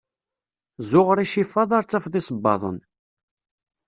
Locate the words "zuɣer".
0.89-1.17